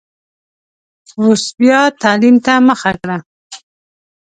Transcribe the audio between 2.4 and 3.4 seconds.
ته مخه کړه.